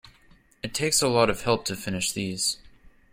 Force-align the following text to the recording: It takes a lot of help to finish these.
It 0.63 0.73
takes 0.73 1.03
a 1.03 1.07
lot 1.07 1.29
of 1.29 1.43
help 1.43 1.63
to 1.65 1.75
finish 1.75 2.11
these. 2.11 2.57